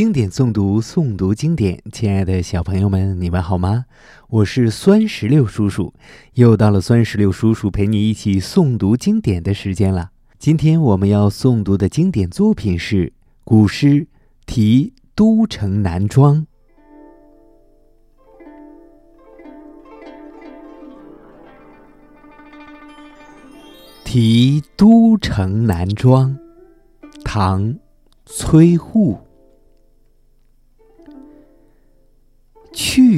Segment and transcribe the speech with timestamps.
[0.00, 1.78] 经典诵读，诵读经典。
[1.92, 3.84] 亲爱的小朋友们，你们好吗？
[4.30, 5.92] 我是酸石榴叔叔，
[6.32, 10.10] 又到了酸石榴叔叔陪你一起诵读经典的时间了。
[10.38, 13.12] 今天我们要诵读的经典作品是
[13.44, 13.88] 古诗
[14.46, 16.36] 《题都城南庄》。
[24.02, 26.30] 《题都城南庄》，
[27.22, 27.62] 唐·
[28.24, 29.18] 崔护。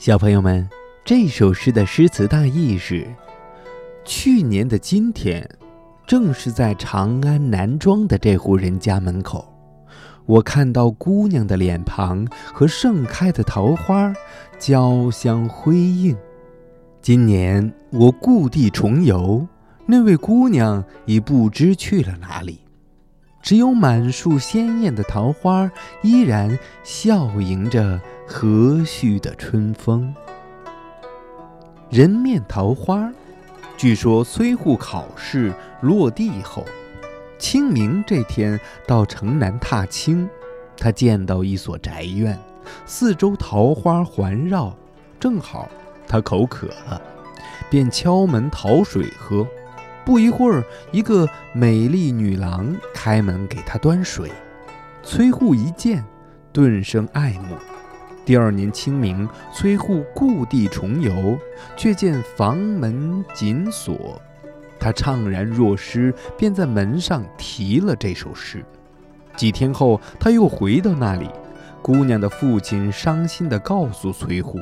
[0.00, 0.66] 小朋友们，
[1.04, 3.06] 这首诗的诗词大意是：
[4.02, 5.46] 去年的今天，
[6.06, 9.46] 正是在长安南庄的这户人家门口，
[10.24, 14.10] 我看到姑娘的脸庞和盛开的桃花
[14.58, 16.16] 交相辉映。
[17.02, 19.46] 今年我故地重游，
[19.84, 22.60] 那位姑娘已不知去了哪里，
[23.42, 28.00] 只有满树鲜艳的桃花依然笑迎着。
[28.32, 28.48] 和
[28.84, 30.14] 煦的春风，
[31.90, 33.12] 人面桃花。
[33.76, 36.64] 据说崔护考试落地后，
[37.40, 40.30] 清明这天到城南踏青，
[40.76, 42.38] 他见到一所宅院，
[42.86, 44.74] 四周桃花环绕，
[45.18, 45.68] 正好
[46.06, 47.02] 他口渴了，
[47.68, 49.44] 便敲门讨水喝。
[50.04, 54.30] 不一会儿，一个美丽女郎开门给他端水，
[55.02, 56.04] 崔护一见，
[56.52, 57.56] 顿生爱慕。
[58.24, 61.38] 第二年清明，崔护故地重游，
[61.76, 64.20] 却见房门紧锁。
[64.78, 68.64] 他怅然若失，便在门上题了这首诗。
[69.36, 71.28] 几天后，他又回到那里，
[71.82, 74.60] 姑娘的父亲伤心地告诉崔护：“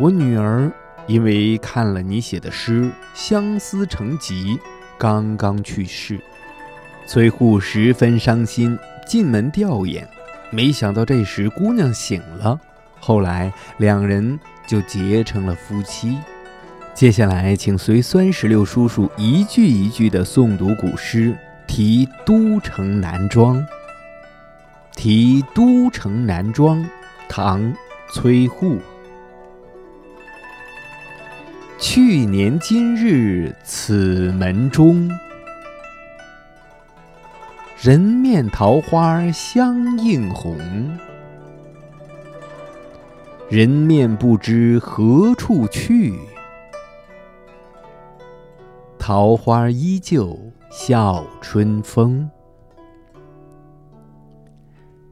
[0.00, 0.70] 我女儿
[1.06, 4.58] 因为看了你写的诗，相思成疾，
[4.98, 6.18] 刚刚去世。”
[7.06, 10.04] 崔护十分伤心，进门吊唁，
[10.52, 12.60] 没想到这时姑娘醒了。
[13.00, 16.16] 后来两人就结成了夫妻。
[16.94, 21.32] 接下来，请随酸石榴叔叔一句一句地诵读古诗
[21.66, 23.56] 《题都城南庄》。
[24.94, 26.78] 《题都城南庄》，
[27.30, 27.62] 唐·
[28.12, 28.78] 崔护。
[31.78, 35.10] 去年今日此门中，
[37.82, 40.56] 人面桃花相映红。
[43.48, 46.16] 人面不知何处去，
[49.00, 50.38] 桃花依旧
[50.70, 52.30] 笑春风。